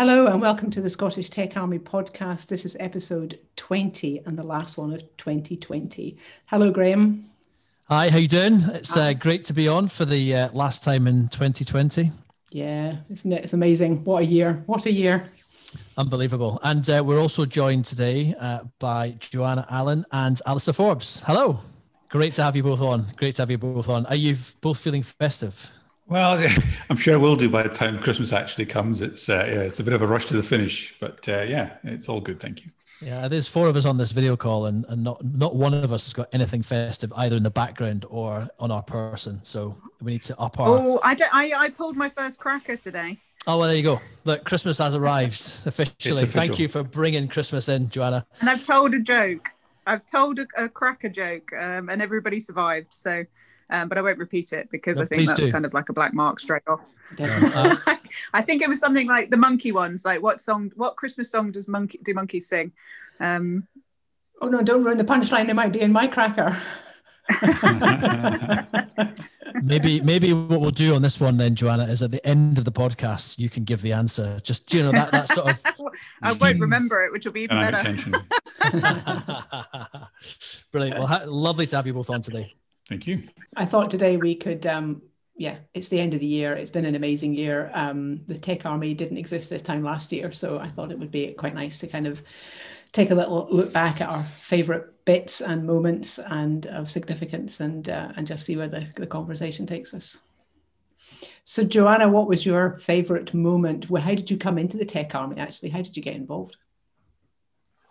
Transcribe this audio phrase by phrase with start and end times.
[0.00, 2.46] Hello and welcome to the Scottish Tech Army podcast.
[2.46, 6.16] This is episode 20 and the last one of 2020.
[6.46, 7.22] Hello, Graham.
[7.84, 8.62] Hi, how you doing?
[8.72, 12.12] It's uh, great to be on for the uh, last time in 2020.
[12.50, 13.44] Yeah, isn't it?
[13.44, 14.02] It's amazing.
[14.04, 14.62] What a year.
[14.64, 15.28] What a year.
[15.98, 16.58] Unbelievable.
[16.62, 21.22] And uh, we're also joined today uh, by Joanna Allen and Alistair Forbes.
[21.26, 21.60] Hello.
[22.08, 23.08] Great to have you both on.
[23.16, 24.06] Great to have you both on.
[24.06, 25.70] Are you both feeling festive?
[26.10, 26.44] Well,
[26.90, 29.00] I'm sure I will do by the time Christmas actually comes.
[29.00, 31.76] It's uh, yeah, it's a bit of a rush to the finish, but uh, yeah,
[31.84, 32.40] it's all good.
[32.40, 32.72] Thank you.
[33.00, 35.92] Yeah, there's four of us on this video call, and, and not not one of
[35.92, 39.38] us has got anything festive either in the background or on our person.
[39.44, 40.68] So we need to up our.
[40.68, 41.32] Oh, I don't.
[41.32, 43.16] I, I pulled my first cracker today.
[43.46, 44.00] Oh well, there you go.
[44.24, 45.34] Look, Christmas has arrived
[45.66, 46.26] officially.
[46.26, 48.26] Thank you for bringing Christmas in, Joanna.
[48.40, 49.50] And I've told a joke.
[49.86, 52.92] I've told a, a cracker joke, um, and everybody survived.
[52.92, 53.24] So
[53.70, 55.52] um, but I won't repeat it because no, I think that's do.
[55.52, 56.82] kind of like a black mark straight off.
[57.18, 57.76] Uh,
[58.32, 61.52] I think it was something like the monkey ones, like what song, what Christmas song
[61.52, 62.72] does monkey do monkeys sing?
[63.20, 63.68] Um,
[64.40, 65.48] oh no, don't ruin the punchline.
[65.48, 66.56] It might be in my cracker.
[69.62, 72.64] maybe maybe what we'll do on this one then joanna is at the end of
[72.64, 75.62] the podcast you can give the answer just you know that that sort of
[76.24, 77.96] i won't remember it which will be even better
[80.72, 82.52] brilliant well ha- lovely to have you both on today
[82.90, 83.22] Thank you.
[83.56, 85.00] I thought today we could, um,
[85.36, 86.54] yeah, it's the end of the year.
[86.54, 87.70] It's been an amazing year.
[87.72, 91.12] Um, the Tech Army didn't exist this time last year, so I thought it would
[91.12, 92.20] be quite nice to kind of
[92.90, 97.88] take a little look back at our favourite bits and moments and of significance, and
[97.88, 100.18] uh, and just see where the, the conversation takes us.
[101.44, 103.84] So, Joanna, what was your favourite moment?
[103.84, 105.38] How did you come into the Tech Army?
[105.38, 106.56] Actually, how did you get involved?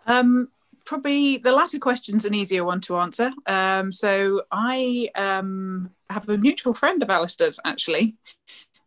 [0.06, 0.48] Um,
[0.90, 3.30] probably the latter question's an easier one to answer.
[3.46, 8.16] Um, so I um, have a mutual friend of Alistair's actually,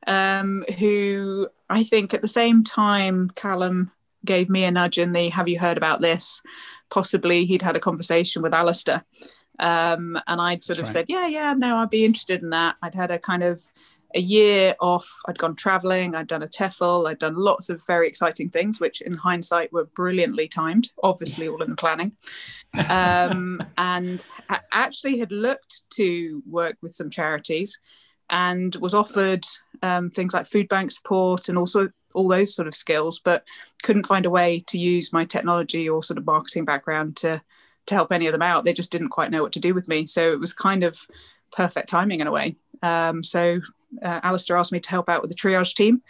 [0.06, 3.90] um, who I think at the same time Callum
[4.26, 6.42] gave me a nudge in the "Have you heard about this?"
[6.90, 9.06] Possibly he'd had a conversation with Alistair,
[9.59, 11.06] um, and I'd sort That's of right.
[11.06, 13.62] said, "Yeah, yeah, no, I'd be interested in that." I'd had a kind of
[14.16, 15.09] a year off.
[15.28, 19.01] I'd gone traveling, I'd done a TEFL, I'd done lots of very exciting things, which
[19.01, 22.12] in hindsight were brilliantly timed, obviously all in the planning.
[22.90, 27.79] Um, and I actually had looked to work with some charities
[28.29, 29.46] and was offered
[29.81, 33.44] um, things like food bank support and also all those sort of skills, but
[33.81, 37.41] couldn't find a way to use my technology or sort of marketing background to
[37.85, 38.63] to help any of them out.
[38.63, 40.06] They just didn't quite know what to do with me.
[40.06, 40.97] So it was kind of
[41.51, 42.56] perfect timing in a way.
[42.81, 43.59] Um, so
[44.02, 46.02] uh, Alistair asked me to help out with the triage team,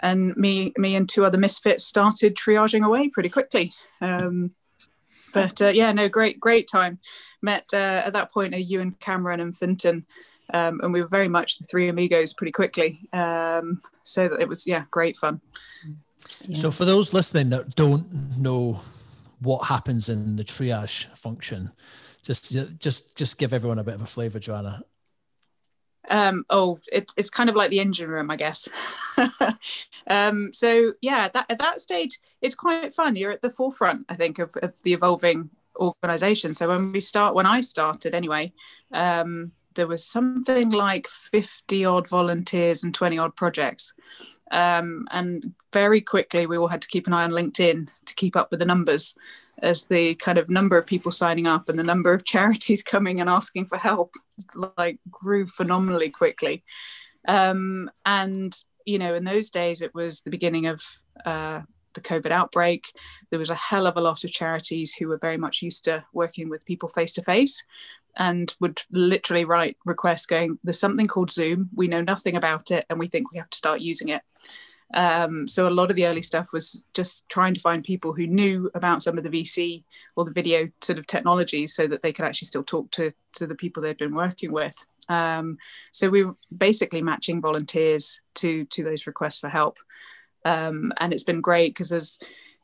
[0.00, 3.72] and me, me and two other misfits started triaging away pretty quickly.
[4.00, 4.52] Um,
[5.32, 6.98] but uh, yeah, no, great, great time.
[7.42, 10.04] Met uh, at that point a Ewan Cameron and Finton,
[10.52, 13.00] um, and we were very much the three amigos pretty quickly.
[13.12, 15.40] Um, so that it was yeah, great fun.
[16.44, 16.58] Yeah.
[16.58, 18.80] So for those listening that don't know
[19.40, 21.70] what happens in the triage function,
[22.22, 24.82] just just just give everyone a bit of a flavour, Joanna.
[26.10, 28.68] Um, oh, it's it's kind of like the engine room, I guess.
[30.06, 33.16] um, so yeah, that, at that stage, it's quite fun.
[33.16, 36.54] You're at the forefront, I think, of, of the evolving organization.
[36.54, 38.52] So when we start, when I started anyway,
[38.92, 43.94] um, there was something like 50 odd volunteers and 20 odd projects.
[44.50, 48.34] Um, and very quickly, we all had to keep an eye on LinkedIn to keep
[48.34, 49.14] up with the numbers
[49.62, 53.20] as the kind of number of people signing up and the number of charities coming
[53.20, 54.14] and asking for help
[54.76, 56.64] like grew phenomenally quickly.
[57.26, 58.54] Um, and
[58.86, 60.82] you know in those days it was the beginning of
[61.24, 61.62] uh,
[61.94, 62.86] the covid outbreak.
[63.30, 66.04] There was a hell of a lot of charities who were very much used to
[66.12, 67.62] working with people face to face
[68.16, 71.70] and would literally write requests going there's something called zoom.
[71.74, 74.22] We know nothing about it and we think we have to start using it
[74.94, 78.26] um, so a lot of the early stuff was just trying to find people who
[78.26, 79.82] knew about some of the VC
[80.16, 83.46] or the video sort of technologies so that they could actually still talk to, to
[83.46, 84.74] the people they'd been working with.
[85.08, 85.58] Um,
[85.92, 89.78] so we were basically matching volunteers to, to those requests for help.
[90.44, 92.18] Um, and it's been great because there's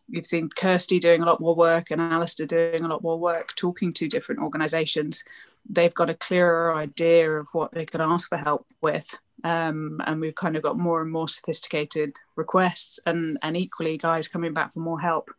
[0.09, 3.55] you've seen Kirsty doing a lot more work and Alistair doing a lot more work
[3.57, 5.25] talking to different organizations.
[5.69, 9.19] They've got a clearer idea of what they can ask for help with.
[9.43, 14.29] Um, and we've kind of got more and more sophisticated requests and, and equally guys
[14.29, 15.31] coming back for more help.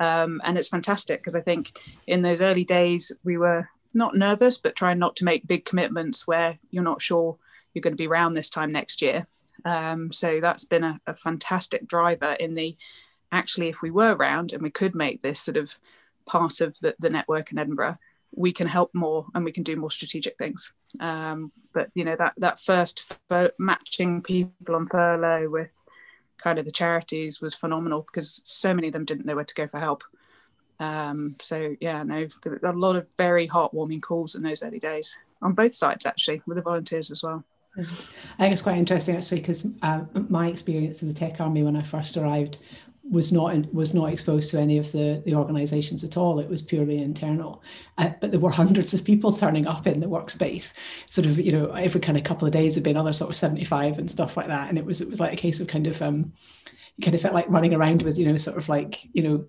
[0.00, 4.58] Um, and it's fantastic because I think in those early days we were not nervous,
[4.58, 7.36] but trying not to make big commitments where you're not sure
[7.72, 9.26] you're going to be around this time next year.
[9.64, 12.76] Um, so that's been a, a fantastic driver in the
[13.32, 15.78] actually, if we were around and we could make this sort of
[16.26, 17.98] part of the, the network in Edinburgh,
[18.36, 20.72] we can help more and we can do more strategic things.
[21.00, 23.02] Um, but you know that that first
[23.58, 25.80] matching people on furlough with
[26.38, 29.54] kind of the charities was phenomenal because so many of them didn't know where to
[29.54, 30.04] go for help.
[30.78, 32.28] Um, so yeah, no,
[32.62, 36.56] a lot of very heartwarming calls in those early days on both sides actually with
[36.56, 37.44] the volunteers as well.
[37.78, 37.82] I
[38.38, 41.82] think it's quite interesting actually because uh, my experience as a tech army when I
[41.82, 42.58] first arrived
[43.10, 46.40] was not was not exposed to any of the the organisations at all.
[46.40, 47.62] It was purely internal,
[47.98, 50.72] uh, but there were hundreds of people turning up in the workspace.
[51.06, 53.36] Sort of, you know, every kind of couple of days there'd be another sort of
[53.36, 55.68] seventy five and stuff like that, and it was it was like a case of
[55.68, 56.32] kind of um,
[57.02, 59.44] kind of felt like running around with you know sort of like you know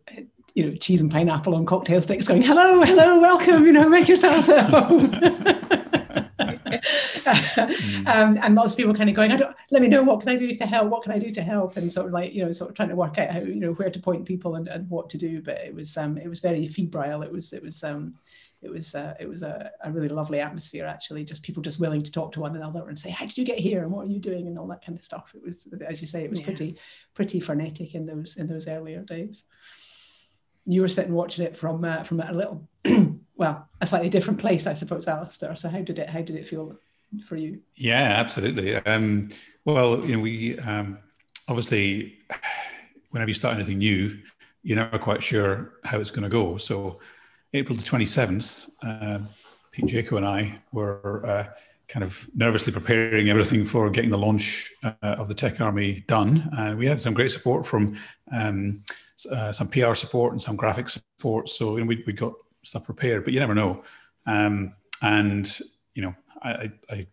[0.54, 4.08] you know cheese and pineapple on cocktail sticks, going hello hello welcome you know make
[4.08, 5.14] yourselves at home.
[7.28, 8.08] Mm.
[8.08, 10.30] um, and lots of people kind of going, I don't, let me know what can
[10.30, 10.90] I do to help?
[10.90, 11.78] What can I do to help?
[11.78, 13.74] And sort of like, you know, sort of trying to work out how, you know,
[13.74, 15.42] where to point people and, and what to do.
[15.42, 17.22] But it was, um, it was very febrile.
[17.24, 18.14] It was, it was, um,
[18.62, 21.24] it was, uh, it was a, a really lovely atmosphere actually.
[21.24, 23.60] Just people just willing to talk to one another and say, how did you get
[23.60, 25.34] here and what are you doing and all that kind of stuff.
[25.36, 26.46] It was, as you say, it was yeah.
[26.46, 26.78] pretty,
[27.14, 29.44] pretty frenetic in those in those earlier days.
[30.66, 32.68] You were sitting watching it from uh, from a little,
[33.36, 35.56] well, a slightly different place, I suppose, Alistair.
[35.56, 36.78] So how did it how did it feel
[37.26, 37.60] for you?
[37.76, 38.76] Yeah, absolutely.
[38.76, 39.30] Um,
[39.66, 41.00] well, you know, we um,
[41.48, 42.20] obviously,
[43.12, 44.18] whenever you start anything new,
[44.64, 46.58] you're never quite sure how it's going to go.
[46.58, 47.00] So,
[47.54, 49.20] April the 27th, uh,
[49.72, 51.48] Pete Jaco and I were uh,
[51.88, 56.50] kind of nervously preparing everything for getting the launch uh, of the Tech Army done.
[56.58, 57.98] And we had some great support from
[58.32, 58.84] um,
[59.32, 61.50] uh, some PR support and some graphic support.
[61.50, 62.34] So, you know, we, we got
[62.64, 63.84] stuff prepared, but you never know.
[64.26, 65.60] Um, and,
[65.96, 67.08] you know, I, I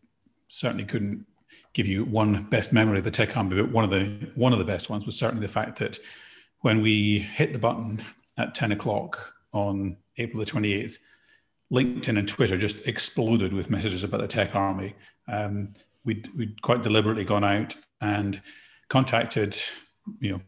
[0.48, 1.26] certainly couldn't
[1.72, 4.58] give you one best memory of the tech army, but one of the one of
[4.58, 5.98] the best ones was certainly the fact that
[6.60, 8.02] when we hit the button
[8.38, 10.98] at 10 o'clock on April the 28th,
[11.72, 14.94] LinkedIn and Twitter just exploded with messages about the tech army.
[15.28, 15.74] Um,
[16.04, 18.40] we'd, we'd quite deliberately gone out and
[18.88, 19.56] contacted
[20.20, 20.40] you know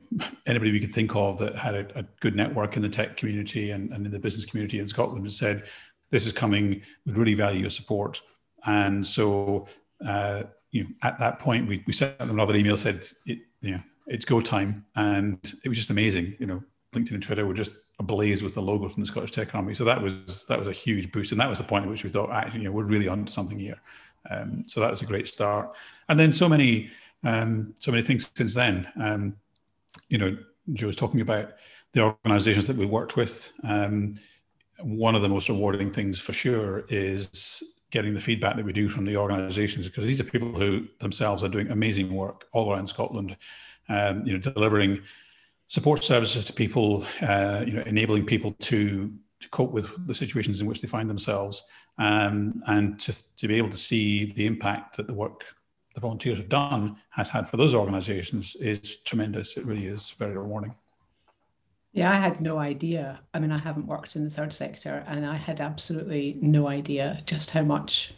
[0.46, 3.70] anybody we could think of that had a, a, good network in the tech community
[3.70, 5.64] and, and in the business community in Scotland and said,
[6.11, 8.20] this is coming, we'd really value your support.
[8.67, 9.69] And so,
[10.05, 13.73] uh, you know, at that point, we, we sent them another email, said, it, you
[13.73, 14.85] know, it's go time.
[14.97, 16.37] And it was just amazing.
[16.39, 19.55] You know, LinkedIn and Twitter were just ablaze with the logo from the Scottish Tech
[19.55, 19.75] Army.
[19.75, 21.33] So that was that was a huge boost.
[21.33, 23.27] And that was the point at which we thought, actually, you know, we're really on
[23.27, 23.81] something here.
[24.29, 25.73] Um, so that was a great start.
[26.09, 26.91] And then so many,
[27.25, 28.87] um, so many things since then.
[29.01, 29.37] Um,
[30.09, 30.37] you know,
[30.73, 31.53] Joe was talking about
[31.93, 33.53] the organizations that we worked with.
[33.62, 34.17] Um,
[34.81, 38.91] one of the most rewarding things for sure is getting the feedback that we do
[38.91, 42.87] from the organisations because these are people who themselves are doing amazing work all around
[42.87, 43.35] Scotland,
[43.89, 45.01] um, you know, delivering
[45.67, 49.11] support services to people, uh, you know, enabling people to
[49.41, 51.65] to cope with the situations in which they find themselves,
[51.97, 55.45] um, and to to be able to see the impact that the work
[55.95, 59.57] the volunteers have done has had for those organisations is tremendous.
[59.57, 60.75] It really is very rewarding.
[61.97, 63.21] Yeah, I had no idea.
[63.35, 67.23] I mean, I haven't worked in the third sector, and I had absolutely no idea
[67.27, 68.15] just how much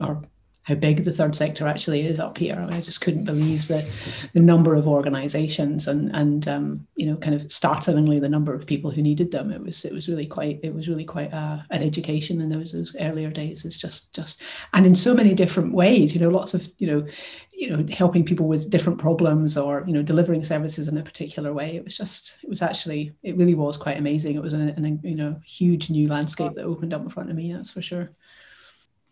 [0.00, 0.22] or
[0.64, 2.54] how big the third sector actually is up here.
[2.54, 3.84] I, mean, I just couldn't believe the
[4.32, 8.66] the number of organisations and and um, you know kind of startlingly the number of
[8.66, 9.50] people who needed them.
[9.50, 12.72] It was it was really quite it was really quite uh, an education in those
[12.72, 13.64] those earlier days.
[13.64, 14.40] It's just just
[14.72, 16.14] and in so many different ways.
[16.14, 17.06] You know, lots of you know
[17.52, 21.52] you know helping people with different problems or you know delivering services in a particular
[21.52, 21.74] way.
[21.74, 24.36] It was just it was actually it really was quite amazing.
[24.36, 27.36] It was an, an you know huge new landscape that opened up in front of
[27.36, 27.52] me.
[27.52, 28.12] That's for sure.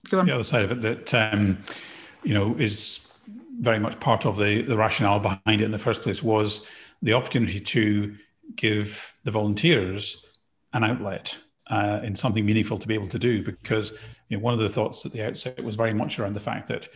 [0.09, 0.27] Go on.
[0.27, 1.59] The other side of it that um,
[2.23, 3.07] you know is
[3.61, 6.67] very much part of the the rationale behind it in the first place was
[7.03, 8.17] the opportunity to
[8.57, 10.27] give the volunteers
[10.73, 11.39] an outlet
[11.69, 13.93] uh, in something meaningful to be able to do because
[14.29, 16.69] you know, one of the thoughts at the outset was very much around the fact
[16.69, 16.89] that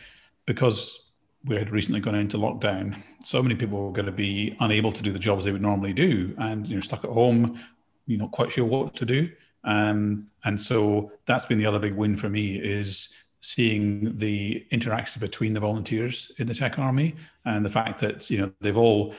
[0.45, 1.11] because
[1.45, 5.03] we had recently gone into lockdown, so many people were going to be unable to
[5.03, 7.59] do the jobs they would normally do and you know stuck at home,
[8.05, 9.29] you're not quite sure what to do.
[9.65, 13.09] Um, and so that's been the other big win for me is
[13.41, 18.39] seeing the interaction between the volunteers in the tech army and the fact that you
[18.39, 19.13] know they've all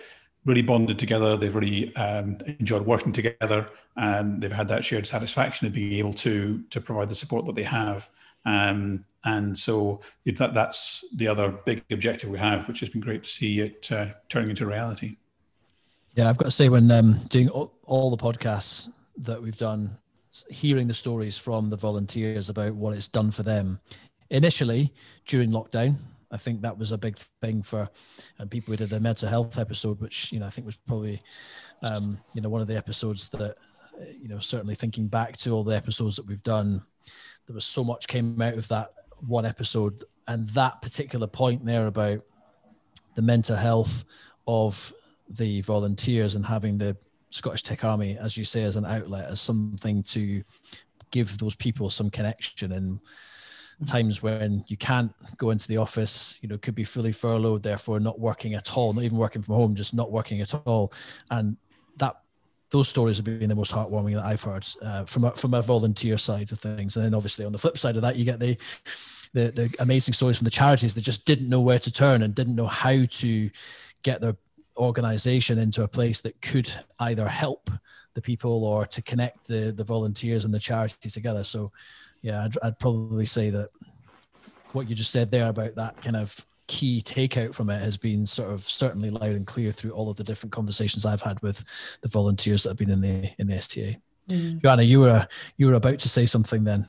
[0.44, 5.66] really bonded together they've really um, enjoyed working together and they've had that shared satisfaction
[5.66, 8.08] of being able to to provide the support that they have.
[8.44, 13.24] Um, and so that, that's the other big objective we have which has been great
[13.24, 15.16] to see it uh, turning into reality.
[16.14, 19.98] Yeah i've got to say when um, doing all, all the podcasts that we've done
[20.50, 23.80] hearing the stories from the volunteers about what it's done for them
[24.30, 24.92] initially
[25.26, 25.96] during lockdown.
[26.30, 27.88] I think that was a big thing for
[28.38, 31.20] and people who did the mental health episode, which you know I think was probably
[31.82, 32.02] um,
[32.34, 33.56] you know one of the episodes that
[34.20, 36.82] you know certainly thinking back to all the episodes that we've done,
[37.46, 38.90] there was so much came out of that
[39.20, 42.20] one episode and that particular point there about
[43.14, 44.04] the mental health
[44.46, 44.92] of
[45.28, 46.96] the volunteers and having the
[47.36, 50.42] Scottish Tech Army, as you say, as an outlet, as something to
[51.10, 53.00] give those people some connection in
[53.86, 58.00] times when you can't go into the office, you know, could be fully furloughed, therefore
[58.00, 60.92] not working at all, not even working from home, just not working at all.
[61.30, 61.56] And
[61.98, 62.16] that
[62.70, 65.62] those stories have been the most heartwarming that I've heard uh, from a, from a
[65.62, 66.96] volunteer side of things.
[66.96, 68.56] And then obviously on the flip side of that, you get the
[69.32, 72.34] the, the amazing stories from the charities that just didn't know where to turn and
[72.34, 73.50] didn't know how to
[74.02, 74.36] get their
[74.76, 77.70] organization into a place that could either help
[78.14, 81.44] the people or to connect the the volunteers and the charities together.
[81.44, 81.70] So,
[82.22, 83.68] yeah, I'd, I'd probably say that
[84.72, 88.26] what you just said there about that kind of key takeout from it has been
[88.26, 91.62] sort of certainly loud and clear through all of the different conversations I've had with
[92.02, 93.96] the volunteers that have been in the in the STA.
[94.28, 94.60] Mm.
[94.60, 96.88] Joanna, you were you were about to say something then.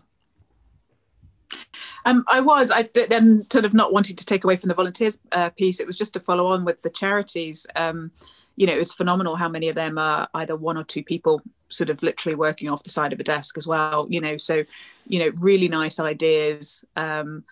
[2.06, 2.72] Um, I was.
[2.72, 5.80] I then sort of not wanting to take away from the volunteers uh, piece.
[5.80, 7.68] It was just to follow on with the charities.
[7.76, 8.12] Um,
[8.56, 11.90] you know, it's phenomenal how many of them are either one or two people, sort
[11.90, 14.08] of literally working off the side of a desk as well.
[14.10, 14.64] You know, so
[15.08, 17.44] you know, really nice ideas, um,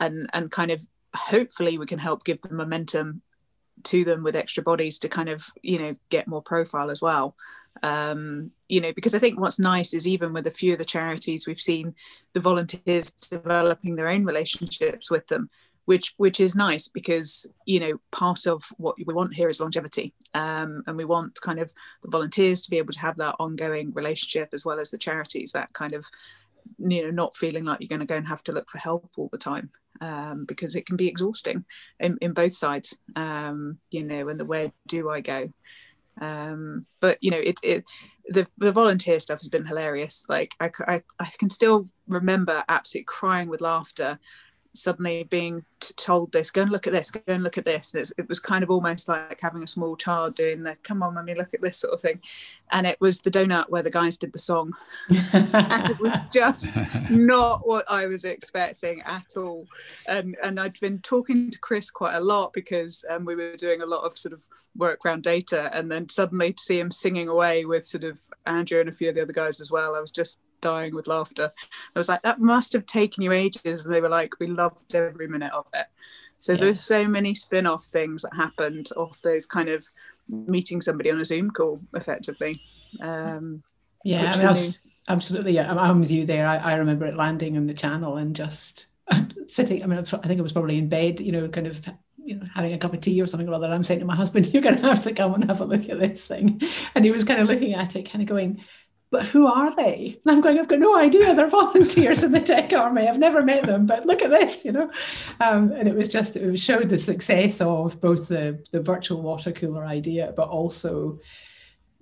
[0.00, 3.22] and and kind of hopefully we can help give the momentum
[3.84, 7.36] to them with extra bodies to kind of you know get more profile as well.
[7.82, 10.84] Um, you know because i think what's nice is even with a few of the
[10.84, 11.94] charities we've seen
[12.32, 15.48] the volunteers developing their own relationships with them
[15.88, 20.12] which which is nice because you know part of what we want here is longevity.
[20.34, 23.94] Um, and we want kind of the volunteers to be able to have that ongoing
[23.94, 26.04] relationship as well as the charities that kind of
[26.78, 29.10] you know not feeling like you're going to go and have to look for help
[29.16, 29.68] all the time
[30.00, 31.64] um, because it can be exhausting
[32.00, 35.52] in, in both sides um, you know and the where do i go?
[36.20, 37.84] Um, but you know it, it
[38.28, 40.24] the, the volunteer stuff has been hilarious.
[40.28, 44.18] Like I, I, I can still remember absolutely crying with laughter
[44.78, 47.94] suddenly being t- told this go and look at this go and look at this.
[47.94, 51.34] It was kind of almost like having a small child doing the come on mummy
[51.34, 52.20] look at this sort of thing.
[52.70, 54.72] And it was the donut where the guys did the song.
[55.32, 56.68] And it was just
[57.10, 59.66] not what i was expecting at all.
[60.06, 63.82] And and i'd been talking to chris quite a lot because um, we were doing
[63.82, 65.70] a lot of sort of work around data.
[65.72, 69.08] And then suddenly to see him singing away with sort of andrew and a few
[69.08, 71.52] of the other guys as well i was just dying with laughter.
[71.94, 73.84] I was like, that must have taken you ages.
[73.84, 75.86] And they were like, we loved every minute of it.
[76.38, 76.60] So yeah.
[76.60, 79.84] there's so many spin-off things that happened off those kind of
[80.28, 82.60] meeting somebody on a Zoom call effectively.
[83.00, 83.62] Um,
[84.04, 85.52] yeah, I mean, I was, absolutely.
[85.52, 86.46] Yeah, I'm with you there.
[86.46, 88.88] I, I remember it landing on the channel and just
[89.46, 89.82] sitting.
[89.82, 91.84] I mean, I think I was probably in bed, you know, kind of
[92.28, 93.68] you know, having a cup of tea or something or other.
[93.68, 95.88] I'm saying to my husband, "You're going to have to come and have a look
[95.88, 96.60] at this thing,"
[96.94, 98.62] and he was kind of looking at it, kind of going,
[99.10, 100.18] but who are they?
[100.24, 101.34] And I'm going, I've got no idea.
[101.34, 103.08] They're volunteers in the tech army.
[103.08, 104.90] I've never met them, but look at this, you know.
[105.40, 109.52] Um, and it was just, it showed the success of both the, the virtual water
[109.52, 111.20] cooler idea, but also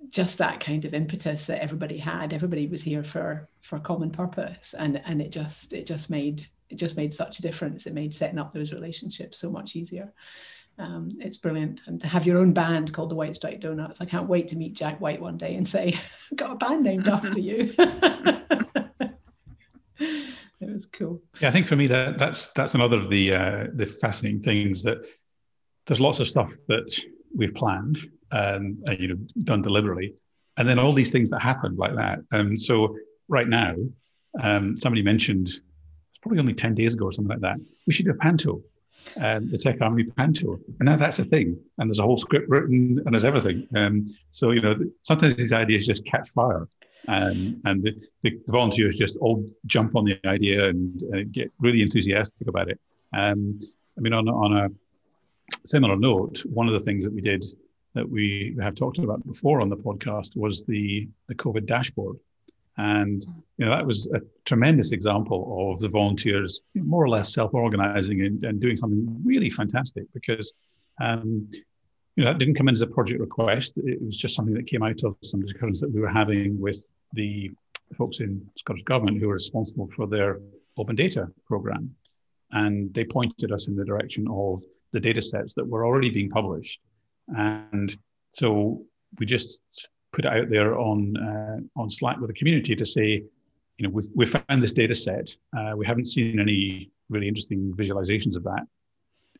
[0.09, 2.33] just that kind of impetus that everybody had.
[2.33, 6.43] Everybody was here for for a common purpose, and and it just it just made
[6.69, 7.85] it just made such a difference.
[7.85, 10.13] It made setting up those relationships so much easier
[10.79, 11.83] um, it's brilliant.
[11.87, 14.55] And to have your own band called the White Stripe Donuts, I can't wait to
[14.55, 15.97] meet Jack White one day and say,
[16.35, 17.73] got a band named after you.
[17.79, 19.11] it
[20.61, 21.21] was cool.
[21.41, 24.83] Yeah, I think for me that that's that's another of the uh, the fascinating things
[24.83, 24.99] that
[25.87, 26.95] there's lots of stuff that
[27.35, 27.97] we've planned
[28.31, 30.13] and uh, you know done deliberately,
[30.57, 32.19] and then all these things that happened like that.
[32.31, 32.95] And um, so
[33.27, 33.75] right now,
[34.41, 37.57] um, somebody mentioned it's probably only ten days ago or something like that.
[37.85, 38.61] We should do a panto
[39.15, 40.59] and the Tech Army Panto.
[40.79, 41.57] And now that's a thing.
[41.77, 43.67] And there's a whole script written and there's everything.
[43.75, 46.67] Um, so, you know, sometimes these ideas just catch fire.
[47.07, 51.81] Um, and the, the, volunteers just all jump on the idea and uh, get really
[51.81, 52.79] enthusiastic about it.
[53.13, 53.61] Um,
[53.97, 54.69] I mean, on, on a
[55.65, 57.45] similar note, one of the things that we did
[57.97, 62.17] that we have talked about before on the podcast was the, the COVID dashboard.
[62.77, 63.25] And
[63.57, 68.45] you know that was a tremendous example of the volunteers more or less self-organizing and,
[68.45, 70.53] and doing something really fantastic because
[71.01, 71.49] um,
[72.15, 73.73] you know that didn't come in as a project request.
[73.77, 76.79] It was just something that came out of some discussions that we were having with
[77.13, 77.49] the
[77.97, 80.39] folks in Scottish Government who are responsible for their
[80.77, 81.95] open data program.
[82.51, 84.61] And they pointed us in the direction of
[84.91, 86.79] the data sets that were already being published.
[87.27, 87.95] And
[88.31, 88.83] so
[89.19, 93.23] we just put it out there on uh, on Slack with the community to say,
[93.77, 95.35] you know, we've, we've found this data set.
[95.55, 98.65] Uh, we haven't seen any really interesting visualizations of that.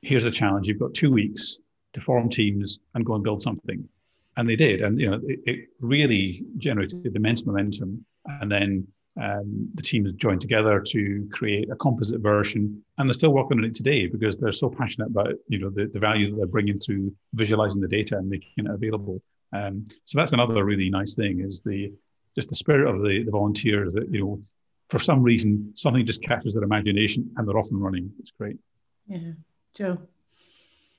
[0.01, 1.59] Here's the challenge: you've got two weeks
[1.93, 3.87] to form teams and go and build something.
[4.35, 8.05] And they did, and you know, it, it really generated immense momentum.
[8.41, 8.87] And then
[9.21, 13.57] um, the team has joined together to create a composite version, and they're still working
[13.57, 16.45] on it today because they're so passionate about you know the, the value that they're
[16.45, 19.21] bringing through visualizing the data and making it available.
[19.53, 21.91] Um, so that's another really nice thing is the
[22.35, 24.41] just the spirit of the, the volunteers that you know
[24.89, 28.11] for some reason something just catches their imagination and they're off and running.
[28.19, 28.57] It's great.
[29.07, 29.31] Yeah,
[29.73, 29.97] Joe.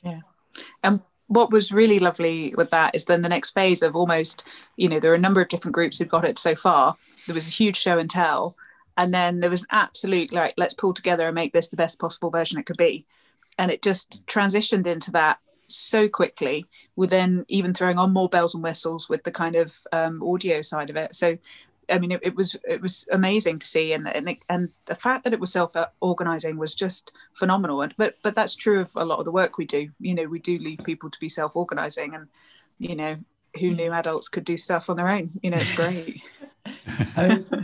[0.03, 0.21] Yeah,
[0.83, 4.45] and what was really lovely with that is then the next phase of almost,
[4.77, 6.97] you know, there are a number of different groups who've got it so far.
[7.27, 8.57] There was a huge show and tell.
[8.97, 12.01] And then there was an absolute like, let's pull together and make this the best
[12.01, 13.07] possible version it could be.
[13.59, 16.65] And it just transitioned into that so quickly,
[16.97, 20.63] with then even throwing on more bells and whistles with the kind of um, audio
[20.63, 21.15] side of it.
[21.15, 21.37] So
[21.91, 24.95] I mean, it, it, was it was amazing to see, and and, it, and the
[24.95, 27.83] fact that it was self organizing was just phenomenal.
[27.83, 29.91] And but but that's true of a lot of the work we do.
[30.01, 32.29] You know, we do leave people to be self organizing, and
[32.79, 33.17] you know,
[33.59, 35.31] who knew adults could do stuff on their own?
[35.43, 36.23] You know, it's great.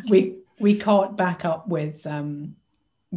[0.08, 2.56] we we caught back up with um,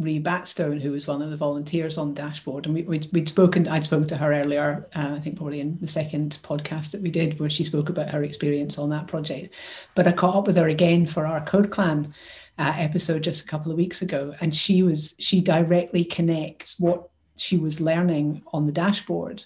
[0.02, 3.68] Ree Batstone, who was one of the volunteers on Dashboard, and we, we'd, we'd spoken.
[3.68, 4.88] I'd spoken to her earlier.
[4.94, 8.10] Uh, I think probably in the second podcast that we did, where she spoke about
[8.10, 9.54] her experience on that project.
[9.94, 12.14] But I caught up with her again for our Code Clan
[12.58, 17.10] uh, episode just a couple of weeks ago, and she was she directly connects what
[17.36, 19.44] she was learning on the dashboard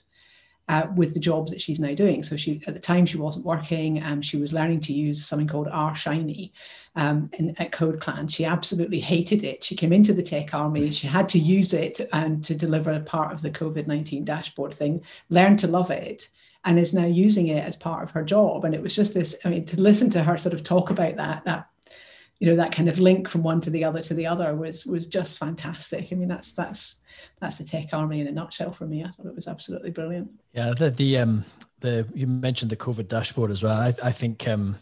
[0.68, 2.22] uh, with the job that she's now doing.
[2.22, 4.02] So she, at the time, she wasn't working.
[4.02, 6.52] Um, she was learning to use something called R Shiny
[6.96, 8.28] um, in, at Code Clan.
[8.28, 9.64] She absolutely hated it.
[9.64, 10.90] She came into the tech army.
[10.90, 14.74] She had to use it and to deliver a part of the COVID nineteen dashboard
[14.74, 15.04] thing.
[15.30, 16.28] Learned to love it.
[16.64, 18.64] And is now using it as part of her job.
[18.64, 21.16] And it was just this, I mean, to listen to her sort of talk about
[21.16, 21.66] that, that
[22.42, 24.84] you know that kind of link from one to the other to the other was
[24.84, 26.08] was just fantastic.
[26.10, 26.96] I mean that's that's
[27.40, 29.04] that's the tech army in a nutshell for me.
[29.04, 30.28] I thought it was absolutely brilliant.
[30.52, 31.44] Yeah the the um
[31.78, 33.80] the you mentioned the covid dashboard as well.
[33.80, 34.74] I, I think um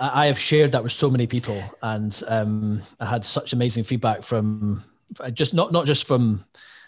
[0.00, 4.22] I have shared that with so many people, and um, I had such amazing feedback
[4.22, 4.82] from
[5.34, 6.46] just not not just from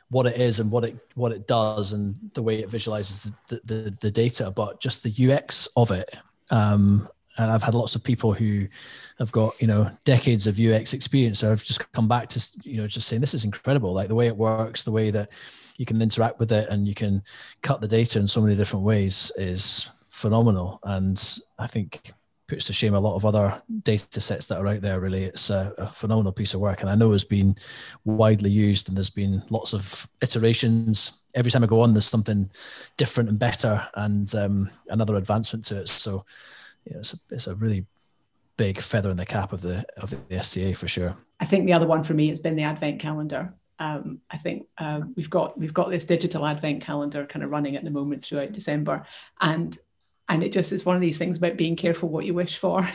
[0.08, 3.60] what it is and what it what it does and the way it visualizes the
[3.64, 6.08] the, the data, but just the UX of it.
[6.50, 8.66] Um, and I've had lots of people who
[9.20, 12.80] have got you know decades of UX experience or have just come back to you
[12.80, 15.30] know just saying this is incredible, like the way it works, the way that
[15.76, 17.22] you can interact with it, and you can
[17.62, 20.80] cut the data in so many different ways is phenomenal.
[20.82, 21.22] And
[21.58, 22.12] I think
[22.48, 25.00] puts to shame a lot of other data sets that are out there.
[25.00, 27.56] Really, it's a, a phenomenal piece of work, and I know it's been
[28.04, 31.20] widely used, and there's been lots of iterations.
[31.34, 32.50] Every time I go on, there's something
[32.96, 35.88] different and better, and um, another advancement to it.
[35.88, 36.24] So
[36.92, 37.86] know, it's a, it's a really
[38.60, 41.16] big feather in the cap of the of the STA for sure.
[41.40, 43.54] I think the other one for me has been the advent calendar.
[43.78, 47.76] Um, I think uh, we've got we've got this digital advent calendar kind of running
[47.76, 49.06] at the moment throughout December,
[49.40, 49.78] and
[50.28, 52.86] and it just is one of these things about being careful what you wish for.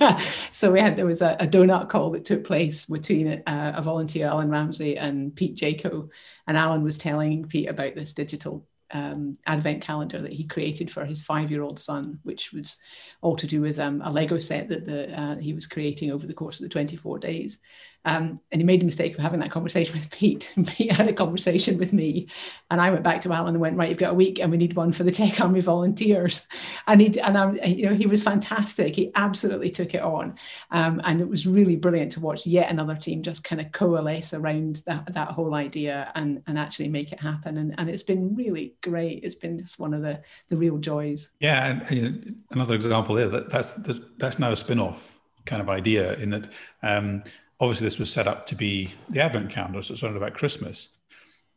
[0.52, 3.82] so we had there was a, a, donut call that took place between uh, a
[3.82, 6.08] volunteer, Alan Ramsey, and Pete Jaco,
[6.48, 11.04] and Alan was telling Pete about this digital um, advent calendar that he created for
[11.04, 12.78] his five-year-old son, which was
[13.20, 16.26] all to do with um, a Lego set that the, uh, he was creating over
[16.26, 17.58] the course of the 24 days.
[18.04, 20.52] Um, and he made the mistake of having that conversation with Pete.
[20.66, 22.28] Pete had a conversation with me,
[22.70, 24.56] and I went back to Alan and went, "Right, you've got a week, and we
[24.56, 26.46] need one for the Tech Army volunteers."
[26.86, 28.94] And he and I, you know, he was fantastic.
[28.94, 30.34] He absolutely took it on,
[30.70, 34.34] um, and it was really brilliant to watch yet another team just kind of coalesce
[34.34, 37.56] around that that whole idea and and actually make it happen.
[37.56, 39.24] And and it's been really great.
[39.24, 41.30] It's been just one of the the real joys.
[41.40, 43.72] Yeah, and, another example there that that's
[44.18, 46.52] that's now a spin-off kind of idea in that.
[46.82, 47.22] Um,
[47.60, 50.98] obviously this was set up to be the advent calendar so it's of about christmas.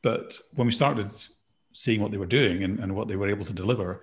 [0.04, 1.12] But when we started
[1.74, 4.02] seeing what they were doing and, and what they were able to deliver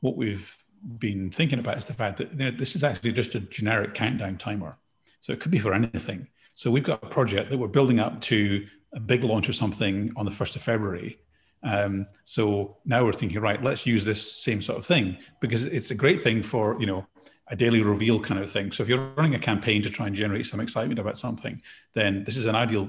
[0.00, 0.56] what we've
[0.98, 3.94] been thinking about is the fact that you know, this is actually just a generic
[3.94, 4.76] countdown timer.
[5.20, 6.28] So it could be for anything.
[6.54, 10.12] So we've got a project that we're building up to a big launch or something
[10.16, 11.18] on the 1st of february.
[11.62, 15.92] Um, so now we're thinking right let's use this same sort of thing because it's
[15.92, 17.06] a great thing for you know
[17.52, 18.72] a daily reveal kind of thing.
[18.72, 21.60] So if you're running a campaign to try and generate some excitement about something,
[21.92, 22.88] then this is an ideal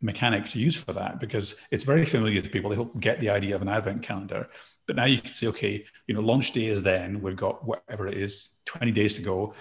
[0.00, 2.70] mechanic to use for that because it's very familiar to people.
[2.70, 4.48] They hope get the idea of an advent calendar.
[4.86, 8.06] But now you can say, okay, you know, launch day is then, we've got whatever
[8.06, 9.52] it is, 20 days to go.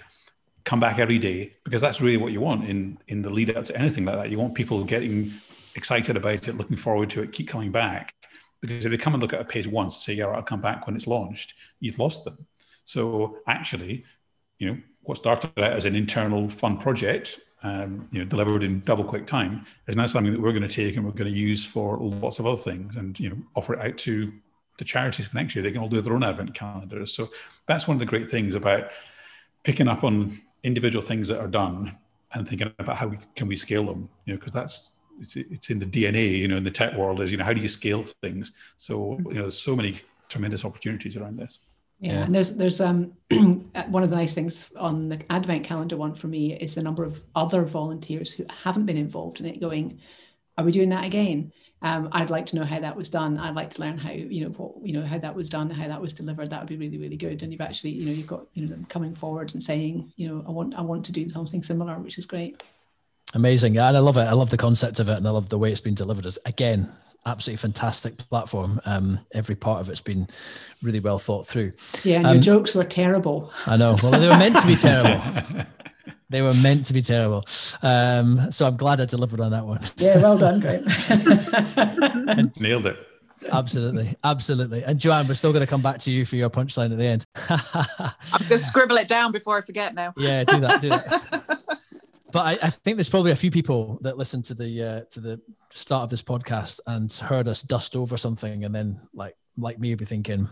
[0.64, 3.66] Come back every day because that's really what you want in in the lead up
[3.66, 4.30] to anything like that.
[4.30, 5.32] You want people getting
[5.76, 8.14] excited about it, looking forward to it, keep coming back.
[8.62, 10.62] Because if they come and look at a page once and say, yeah, I'll come
[10.62, 12.46] back when it's launched, you've lost them.
[12.90, 14.06] So actually,
[14.60, 18.82] you know, what started out as an internal fun project, um, you know, delivered in
[18.82, 21.38] double quick time, is now something that we're going to take and we're going to
[21.38, 24.32] use for lots of other things, and you know, offer it out to
[24.78, 25.64] the charities for next year.
[25.64, 27.14] They can all do their own advent calendars.
[27.14, 27.30] So
[27.66, 28.92] that's one of the great things about
[29.64, 31.98] picking up on individual things that are done
[32.34, 34.10] and thinking about how we, can we scale them.
[34.26, 36.38] You know, because that's it's, it's in the DNA.
[36.38, 38.52] You know, in the tech world is you know how do you scale things.
[38.78, 41.60] So you know, there's so many tremendous opportunities around this.
[42.00, 42.24] Yeah, yeah.
[42.26, 43.14] and there's there's um
[43.90, 47.04] one of the nice things on the advent calendar one for me is the number
[47.04, 50.00] of other volunteers who haven't been involved in it going,
[50.58, 51.52] are we doing that again?
[51.82, 53.38] Um, I'd like to know how that was done.
[53.38, 55.88] I'd like to learn how you know what you know how that was done, how
[55.88, 56.50] that was delivered.
[56.50, 57.42] That would be really really good.
[57.44, 60.28] And you've actually you know you've got you know them coming forward and saying you
[60.28, 62.64] know I want I want to do something similar, which is great.
[63.36, 64.22] Amazing, and I love it.
[64.22, 66.26] I love the concept of it, and I love the way it's been delivered.
[66.26, 66.90] As again,
[67.26, 68.82] absolutely fantastic platform.
[68.86, 70.28] Um, every part of it's been
[70.82, 71.74] really well thought through.
[72.04, 73.52] Yeah, and um, your jokes were terrible.
[73.68, 73.96] I know.
[74.02, 75.22] Well, they were meant to be terrible.
[76.30, 77.44] They were meant to be terrible.
[77.82, 79.82] Um, so I'm glad I delivered on that one.
[79.98, 80.82] Yeah, well done, great.
[82.60, 82.98] Nailed it.
[83.52, 84.84] Absolutely, absolutely.
[84.84, 87.06] And Joanne, we're still going to come back to you for your punchline at the
[87.06, 87.26] end.
[87.50, 90.14] I'm going to scribble it down before I forget now.
[90.18, 90.82] Yeah, do that.
[90.82, 91.59] Do that.
[92.32, 95.20] But I, I, think there's probably a few people that listened to the uh, to
[95.20, 99.80] the start of this podcast and heard us dust over something, and then like like
[99.80, 100.48] me, be thinking,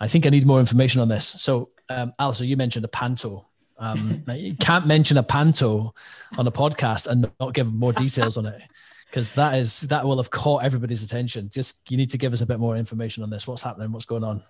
[0.00, 1.26] I think I need more information on this.
[1.26, 3.46] So, um, Alistair, you mentioned a panto
[3.82, 5.94] um, you can't mention a panto
[6.38, 8.62] on a podcast and not give more details on it
[9.06, 11.50] because that is that will have caught everybody's attention.
[11.50, 13.46] Just you need to give us a bit more information on this.
[13.46, 13.92] What's happening?
[13.92, 14.42] What's going on?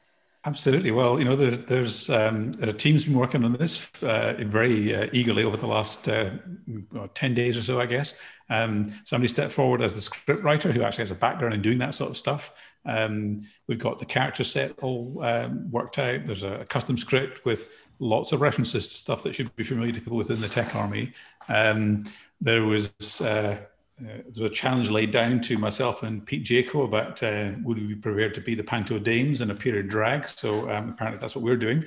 [0.44, 0.90] Absolutely.
[0.90, 5.06] Well, you know, there, there's um, a team's been working on this uh, very uh,
[5.12, 6.30] eagerly over the last uh,
[7.14, 8.16] ten days or so, I guess.
[8.50, 11.78] Um, somebody stepped forward as the script writer who actually has a background in doing
[11.78, 12.54] that sort of stuff.
[12.84, 16.26] Um, we've got the character set all um, worked out.
[16.26, 17.68] There's a, a custom script with
[18.00, 21.12] lots of references to stuff that should be familiar to people within the tech army.
[21.48, 22.02] Um,
[22.40, 22.92] there was
[24.02, 27.78] uh, there was a challenge laid down to myself and Pete Jaco about uh, would
[27.78, 30.28] we be prepared to be the Panto Dames in a period drag.
[30.28, 31.84] So um, apparently that's what we're doing.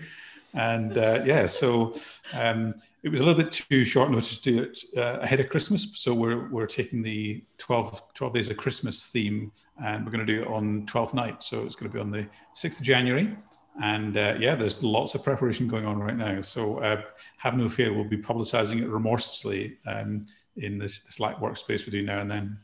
[0.54, 1.99] And uh, yeah, so
[2.34, 5.49] um, it was a little bit too short notice to do it uh, ahead of
[5.49, 5.88] Christmas.
[5.95, 9.51] So we're, we're taking the 12, 12 days of Christmas theme
[9.84, 11.43] and we're going to do it on 12th night.
[11.43, 13.36] So it's going to be on the 6th of January.
[13.84, 16.39] And uh, yeah, there's lots of preparation going on right now.
[16.39, 17.01] So uh,
[17.39, 20.21] have no fear, we'll be publicizing it remorselessly um,
[20.57, 22.59] in this, this Slack workspace we do now and then.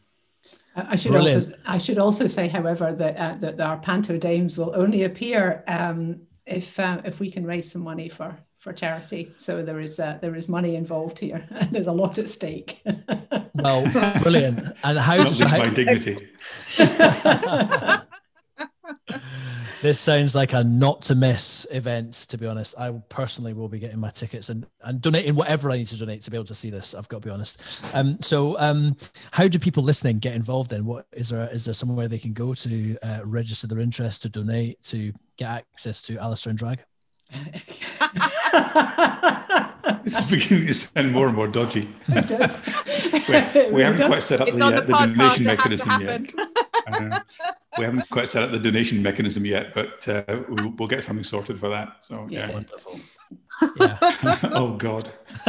[0.75, 1.47] I should Brilliant.
[1.47, 5.65] also I should also say, however, that uh, that our Panto Dames will only appear
[5.67, 9.29] um, if uh, if we can raise some money for for charity.
[9.33, 11.45] So there is uh, there is money involved here.
[11.71, 12.81] There's a lot at stake.
[13.55, 14.61] well, brilliant.
[14.83, 16.15] And how does my dignity?
[19.81, 22.77] this sounds like a not to miss event to be honest.
[22.79, 26.21] I personally will be getting my tickets and, and donating whatever i need to donate
[26.21, 27.83] to be able to see this i've got to be honest.
[27.93, 28.97] Um, so um,
[29.31, 30.85] how do people listening get involved then?
[30.85, 34.29] What is there is there somewhere they can go to uh, register their interest to
[34.29, 36.83] donate to get access to Alistair and drag?
[40.03, 41.87] It's is beginning to sound more and more dodgy.
[42.07, 42.15] we,
[43.71, 46.33] we haven't quite set up the, uh, the donation mechanism yet.
[47.77, 51.23] We haven't quite set up the donation mechanism yet, but uh, we'll, we'll, get something
[51.23, 51.97] sorted for that.
[52.01, 52.53] So yeah, yeah.
[52.53, 52.99] wonderful.
[53.79, 53.97] Yeah.
[54.51, 55.11] oh God.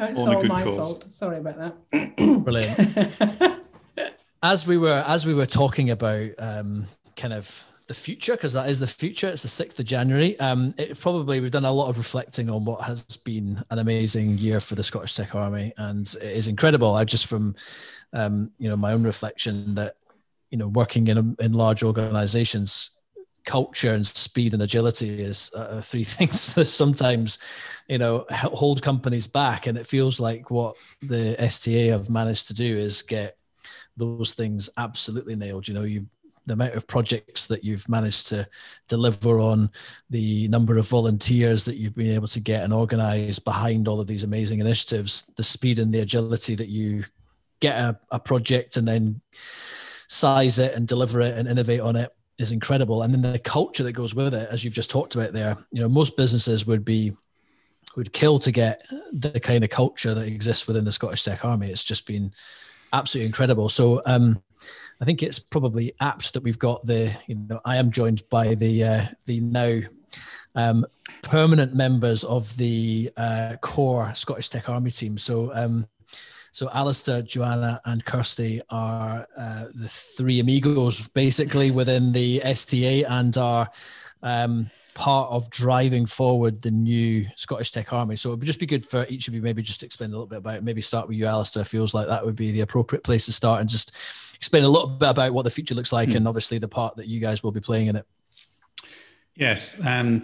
[0.00, 0.76] it's all my cause.
[0.76, 1.12] fault.
[1.12, 2.16] Sorry about that.
[2.44, 3.62] Brilliant.
[4.42, 6.86] as we were as we were talking about um,
[7.16, 9.28] kind of the future because that is the future.
[9.28, 10.38] It's the sixth of January.
[10.40, 14.38] Um, it probably we've done a lot of reflecting on what has been an amazing
[14.38, 16.94] year for the Scottish Tech Army, and it is incredible.
[16.94, 17.54] I just from
[18.12, 19.94] um, you know my own reflection that
[20.50, 22.90] you know working in in large organisations,
[23.44, 27.38] culture and speed and agility is uh, three things that sometimes
[27.88, 32.54] you know hold companies back, and it feels like what the STA have managed to
[32.54, 33.36] do is get
[33.96, 35.66] those things absolutely nailed.
[35.68, 36.06] You know, you
[36.46, 38.46] the amount of projects that you've managed to
[38.88, 39.70] deliver on,
[40.10, 44.06] the number of volunteers that you've been able to get and organize behind all of
[44.06, 47.04] these amazing initiatives, the speed and the agility that you
[47.60, 52.14] get a, a project and then size it and deliver it and innovate on it
[52.38, 53.02] is incredible.
[53.02, 55.80] And then the culture that goes with it, as you've just talked about there, you
[55.80, 57.12] know, most businesses would be
[57.96, 58.82] would kill to get
[59.12, 61.70] the kind of culture that exists within the Scottish Tech Army.
[61.70, 62.30] It's just been
[62.92, 63.70] absolutely incredible.
[63.70, 64.42] So um,
[65.00, 68.54] I think it's probably apt that we've got the, you know, I am joined by
[68.54, 69.80] the uh, the now
[70.54, 70.86] um,
[71.22, 75.18] permanent members of the uh, core Scottish Tech Army team.
[75.18, 75.86] So, um,
[76.50, 83.36] so Alistair, Joanna, and Kirsty are uh, the three amigos basically within the STA and
[83.36, 83.68] are
[84.22, 88.16] um, part of driving forward the new Scottish Tech Army.
[88.16, 90.26] So it would just be good for each of you maybe just explain a little
[90.26, 90.64] bit about it.
[90.64, 91.64] Maybe start with you, Alistair.
[91.64, 93.94] Feels like that would be the appropriate place to start and just
[94.36, 96.16] explain a little bit about what the future looks like mm.
[96.16, 98.06] and obviously the part that you guys will be playing in it.
[99.34, 99.76] Yes.
[99.84, 100.22] Um,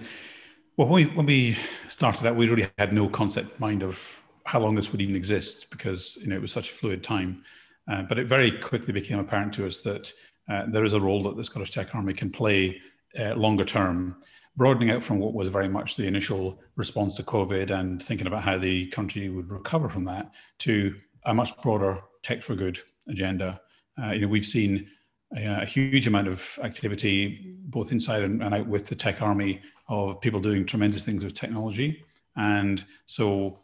[0.77, 1.57] Well, when we, when we
[1.89, 5.15] started out, we really had no concept in mind of how long this would even
[5.15, 7.45] exist because you know it was such a fluid time.
[7.89, 10.13] Uh, but it very quickly became apparent to us that
[10.49, 12.81] uh, there is a role that the Scottish Tech Army can play
[13.19, 14.17] uh, longer term,
[14.57, 18.43] broadening out from what was very much the initial response to COVID and thinking about
[18.43, 20.95] how the country would recover from that to
[21.25, 23.61] a much broader tech for good agenda.
[24.01, 24.89] Uh, you know, we've seen
[25.37, 29.61] a, a, huge amount of activity, both inside and, and out with the tech army,
[29.89, 32.03] of people doing tremendous things with technology,
[32.37, 33.59] and so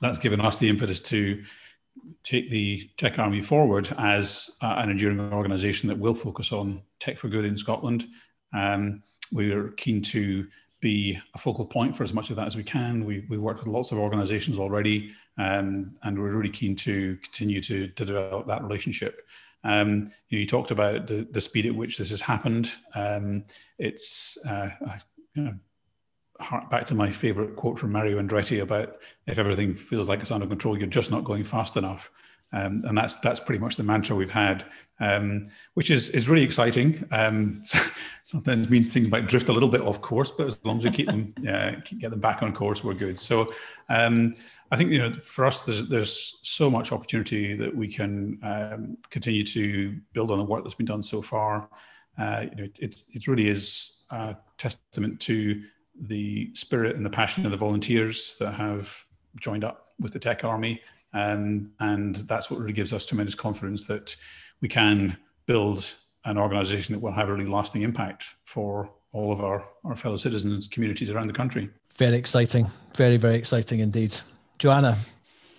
[0.00, 1.42] that's given us the impetus to
[2.22, 7.18] take the tech army forward as uh, an enduring organization that will focus on tech
[7.18, 8.06] for good in Scotland.
[8.52, 10.46] Um, we're keen to
[10.80, 13.04] be a focal point for as much of that as we can.
[13.04, 17.60] We, we worked with lots of organizations already, um, and we're really keen to continue
[17.62, 19.24] to, to develop that relationship.
[19.64, 22.74] Um, you, know, you, talked about the, the speed at which this has happened.
[22.94, 23.44] Um,
[23.78, 24.70] it's uh,
[25.34, 25.54] you know,
[26.70, 28.96] back to my favorite quote from Mario Andretti about
[29.26, 32.10] if everything feels like it's under control, you're just not going fast enough.
[32.54, 34.66] Um, and that's that's pretty much the mantra we've had,
[35.00, 37.02] um, which is is really exciting.
[37.10, 37.62] Um,
[38.24, 40.90] sometimes means things might drift a little bit off course, but as long as we
[40.90, 41.32] keep them,
[41.98, 43.18] get them back on course, we're good.
[43.18, 43.54] So
[43.88, 44.36] um,
[44.72, 48.96] I think you know for us, there's there's so much opportunity that we can um,
[49.10, 51.68] continue to build on the work that's been done so far.
[52.18, 55.62] Uh, you know, it, it, it really is a testament to
[56.00, 59.04] the spirit and the passion of the volunteers that have
[59.38, 60.80] joined up with the Tech Army.
[61.12, 64.16] And, and that's what really gives us tremendous confidence that
[64.60, 69.42] we can build an organization that will have a really lasting impact for all of
[69.42, 71.68] our, our fellow citizens, communities around the country.
[71.96, 72.68] Very exciting.
[72.96, 74.14] Very, very exciting indeed.
[74.58, 74.96] Joanna.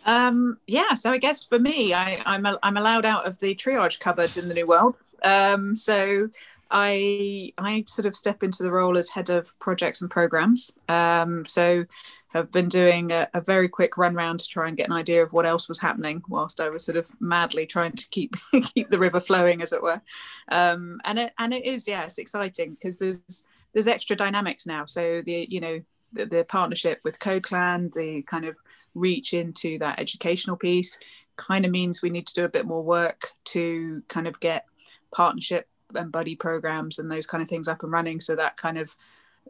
[0.06, 3.56] Um, yeah, so I guess for me, I, I'm, a, I'm allowed out of the
[3.56, 4.98] triage cupboard in the new world.
[5.24, 6.30] Um, so
[6.70, 10.72] I I sort of step into the role as head of projects and programs.
[10.90, 11.86] Um, so
[12.30, 15.22] have been doing a, a, very quick run round to try and get an idea
[15.22, 18.36] of what else was happening whilst I was sort of madly trying to keep
[18.74, 20.02] keep the river flowing, as it were.
[20.50, 24.86] Um, and it and it is yeah, it's exciting because there's there's extra dynamics now.
[24.86, 28.58] So the you know the, the partnership with Code Clan, the kind of
[28.96, 30.98] reach into that educational piece,
[31.36, 34.66] kind of means we need to do a bit more work to kind of get
[35.12, 38.78] partnership and buddy programs and those kind of things up and running so that kind
[38.78, 38.96] of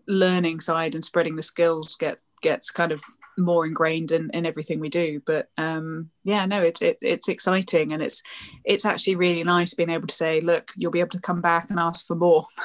[0.07, 3.01] learning side and spreading the skills get gets kind of
[3.37, 5.21] more ingrained in, in everything we do.
[5.25, 8.21] But um yeah no it's it, it's exciting and it's
[8.63, 11.69] it's actually really nice being able to say look you'll be able to come back
[11.69, 12.45] and ask for more.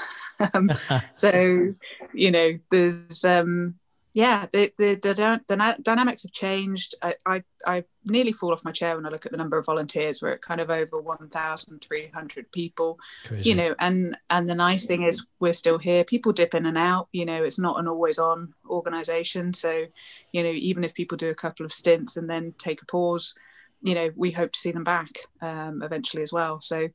[0.54, 0.70] Um,
[1.10, 1.74] so
[2.14, 3.74] you know there's um
[4.18, 6.96] yeah, the the, the, the dynamics have changed.
[7.00, 9.66] I, I, I nearly fall off my chair when I look at the number of
[9.66, 10.20] volunteers.
[10.20, 12.98] We're at kind of over one thousand three hundred people.
[13.24, 13.48] Crazy.
[13.48, 16.02] You know, and and the nice thing is we're still here.
[16.02, 17.06] People dip in and out.
[17.12, 19.54] You know, it's not an always on organisation.
[19.54, 19.84] So,
[20.32, 23.36] you know, even if people do a couple of stints and then take a pause,
[23.82, 26.60] you know, we hope to see them back um, eventually as well.
[26.60, 26.88] So,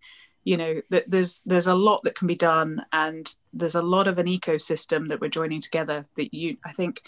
[0.43, 4.07] you know that there's there's a lot that can be done and there's a lot
[4.07, 7.01] of an ecosystem that we're joining together that you i think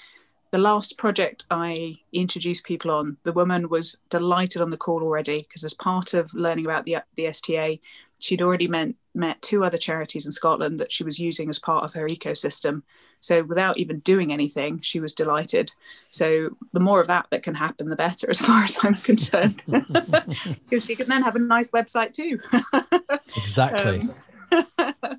[0.52, 5.40] the last project i introduced people on the woman was delighted on the call already
[5.40, 7.78] because as part of learning about the the sta
[8.20, 11.84] she'd already met, met two other charities in Scotland that she was using as part
[11.84, 12.82] of her ecosystem.
[13.20, 15.72] So without even doing anything, she was delighted.
[16.12, 19.64] So the more of that that can happen, the better, as far as I'm concerned,
[19.68, 22.40] because she can then have a nice website too.
[23.38, 24.02] exactly.
[24.02, 24.14] Um,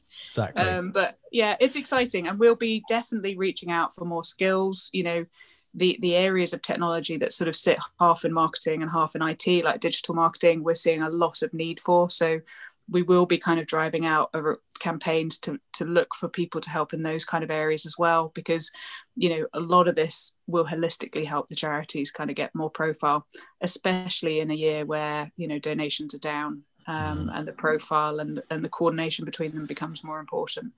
[0.08, 0.64] exactly.
[0.64, 4.88] Um, but yeah, it's exciting, and we'll be definitely reaching out for more skills.
[4.92, 5.26] You know,
[5.74, 9.22] the the areas of technology that sort of sit half in marketing and half in
[9.22, 12.08] IT, like digital marketing, we're seeing a lot of need for.
[12.08, 12.40] So
[12.88, 14.34] we will be kind of driving out
[14.78, 18.30] campaigns to to look for people to help in those kind of areas as well
[18.34, 18.70] because
[19.16, 22.70] you know a lot of this will holistically help the charities kind of get more
[22.70, 23.26] profile
[23.62, 27.38] especially in a year where you know donations are down um, mm.
[27.38, 30.72] and the profile and and the coordination between them becomes more important.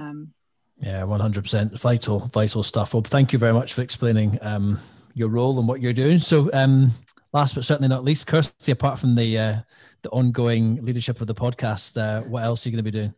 [0.00, 0.32] Um,
[0.78, 2.94] yeah 100% vital vital stuff.
[2.94, 4.78] Well thank you very much for explaining um,
[5.14, 6.18] your role and what you're doing.
[6.18, 6.92] So um,
[7.32, 9.54] last but certainly not least, Kirsty, apart from the uh,
[10.02, 13.14] the ongoing leadership of the podcast, uh, what else are you going to be doing?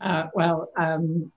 [0.00, 1.30] Uh, well, um,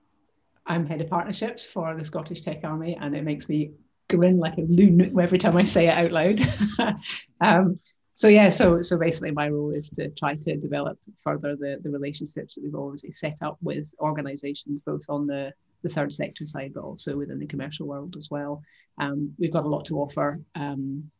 [0.66, 3.72] I'm head of partnerships for the Scottish Tech Army, and it makes me
[4.08, 6.96] grin like a loon every time I say it out loud.
[7.40, 7.78] um,
[8.14, 11.90] so yeah, so so basically, my role is to try to develop further the the
[11.90, 16.72] relationships that we've already set up with organisations, both on the the third sector side,
[16.74, 18.62] but also within the commercial world as well.
[18.98, 21.10] Um, we've got a lot to offer um,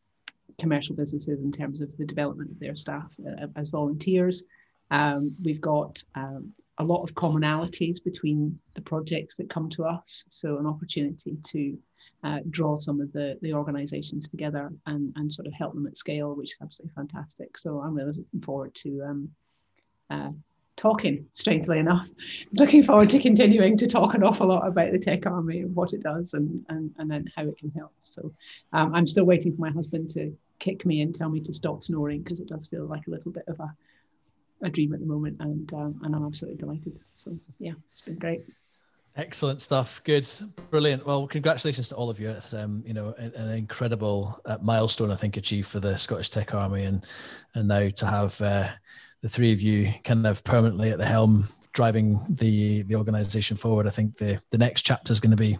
[0.59, 4.45] commercial businesses in terms of the development of their staff uh, as volunteers.
[4.90, 10.25] Um, we've got um, a lot of commonalities between the projects that come to us,
[10.31, 11.79] so an opportunity to
[12.25, 15.97] uh, draw some of the, the organizations together and, and sort of help them at
[15.97, 17.59] scale, which is absolutely fantastic.
[17.59, 19.29] So I'm really looking forward to um,
[20.11, 20.31] uh,
[20.77, 22.09] talking, strangely enough.
[22.59, 25.93] Looking forward to continuing to talk an awful lot about the Tech Army and what
[25.93, 27.93] it does and, and, and then how it can help.
[28.03, 28.33] So
[28.73, 31.85] um, I'm still waiting for my husband to kick me and tell me to stop
[31.85, 33.75] snoring because it does feel like a little bit of a,
[34.62, 35.37] a dream at the moment.
[35.40, 37.01] And, um, and I'm absolutely delighted.
[37.14, 38.43] So yeah, it's been great.
[39.17, 40.03] Excellent stuff.
[40.03, 40.27] Good,
[40.71, 41.07] brilliant.
[41.07, 42.31] Well, congratulations to all of you.
[42.31, 46.31] It's um, you know an, an incredible uh, milestone I think achieved for the Scottish
[46.31, 47.07] Tech Army, and
[47.55, 48.67] and now to have uh,
[49.25, 53.87] the three of you kind of permanently at the helm driving the the organization forward
[53.87, 55.59] i think the the next chapter is going to be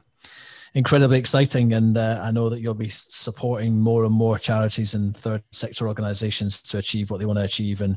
[0.75, 5.17] incredibly exciting and uh, i know that you'll be supporting more and more charities and
[5.17, 7.97] third sector organizations to achieve what they want to achieve and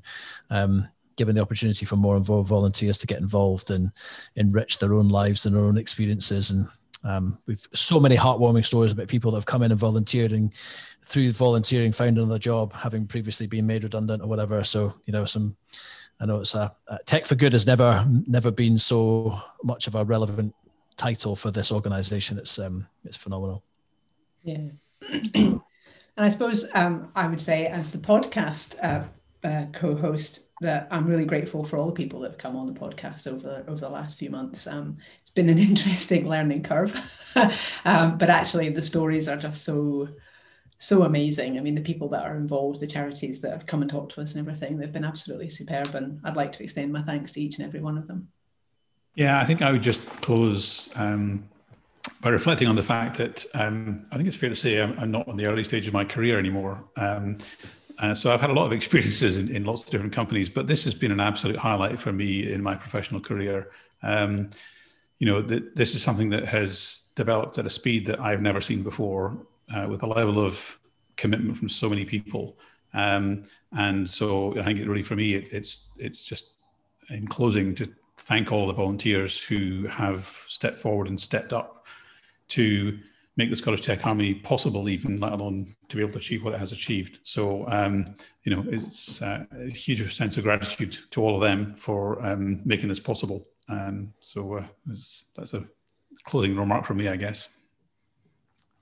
[0.49, 3.91] um, given the opportunity for more involved volunteers to get involved and
[4.35, 6.67] enrich their own lives and their own experiences and
[7.03, 10.53] um, we've so many heartwarming stories about people that have come in and volunteered and
[11.03, 14.63] through volunteering found another job, having previously been made redundant or whatever.
[14.63, 15.55] So you know, some
[16.19, 19.95] I know it's a, a tech for good has never never been so much of
[19.95, 20.53] a relevant
[20.97, 22.37] title for this organization.
[22.37, 23.63] It's um, it's phenomenal.
[24.43, 24.69] Yeah.
[25.33, 25.61] and
[26.17, 29.03] I suppose um, I would say, as the podcast uh,
[29.47, 32.79] uh, co-host, that I'm really grateful for all the people that have come on the
[32.79, 34.67] podcast over over the last few months.
[34.67, 36.95] Um, it's been an interesting learning curve,
[37.85, 40.09] um, but actually the stories are just so
[40.79, 41.57] so amazing.
[41.57, 44.21] I mean, the people that are involved, the charities that have come and talked to
[44.21, 45.95] us and everything, they've been absolutely superb.
[45.95, 48.27] And I'd like to extend my thanks to each and every one of them.
[49.17, 51.49] Yeah, I think I would just close um,
[52.21, 55.09] by reflecting on the fact that um, I think it's fair to say I'm, I'm,
[55.09, 56.83] not on the early stage of my career anymore.
[56.95, 57.35] Um,
[57.97, 60.67] uh, so I've had a lot of experiences in, in, lots of different companies, but
[60.67, 63.71] this has been an absolute highlight for me in my professional career.
[64.03, 64.51] Um,
[65.17, 68.61] you know, th- this is something that has developed at a speed that I've never
[68.61, 69.35] seen before,
[69.75, 70.77] uh, with a level of
[71.15, 72.55] commitment from so many people.
[72.93, 76.51] Um, and so I think it really, for me, it, it's it's just
[77.09, 77.91] in closing to
[78.27, 81.85] thank all the volunteers who have stepped forward and stepped up
[82.49, 82.99] to
[83.37, 86.53] make the Scottish Tech Army possible, even let alone to be able to achieve what
[86.53, 87.19] it has achieved.
[87.23, 91.73] So, um, you know, it's uh, a huge sense of gratitude to all of them
[91.73, 93.47] for um, making this possible.
[93.69, 95.63] Um, so uh, that's a
[96.25, 97.47] closing remark from me, I guess.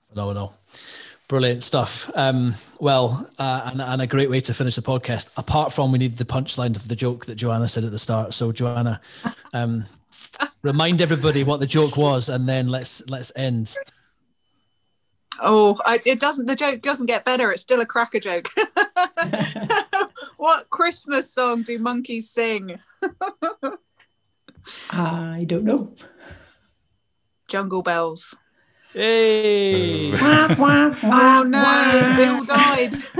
[0.08, 0.58] Phenomenal.
[1.28, 2.08] Brilliant stuff.
[2.14, 5.28] Um, well, uh, and, and, a great way to finish the podcast.
[5.36, 8.32] Apart from we need the punchline of the joke that Joanna said at the start.
[8.32, 9.00] So, Joanna,
[9.52, 9.86] um,
[10.62, 13.76] remind everybody what the joke was, and then let's let's end.
[15.40, 16.46] Oh, I, it doesn't.
[16.46, 17.50] The joke doesn't get better.
[17.50, 18.48] It's still a cracker joke.
[20.36, 22.78] what Christmas song do monkeys sing?
[24.90, 25.92] I don't know.
[27.48, 28.34] Jungle Bells.
[28.96, 30.10] Hey!
[30.18, 32.94] oh no, they died.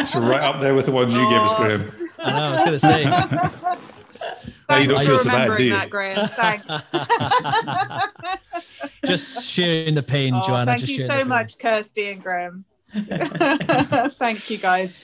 [0.00, 1.90] it's right up there with the ones you gave us, Graham.
[2.20, 3.04] I know, I was going to say.
[4.70, 5.70] no, you don't feel so bad, do you?
[5.70, 6.28] That, Graham.
[6.28, 6.80] Thanks.
[9.04, 10.76] just sharing the pain, oh, Joanna.
[10.76, 12.64] Thank you so much, Kirsty and Graham.
[12.92, 15.00] thank you, guys.